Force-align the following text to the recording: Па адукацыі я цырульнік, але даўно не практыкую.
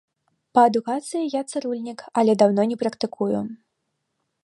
Па 0.57 0.63
адукацыі 0.69 1.29
я 1.35 1.41
цырульнік, 1.53 1.99
але 2.23 2.31
даўно 2.43 2.61
не 2.73 2.77
практыкую. 2.85 3.39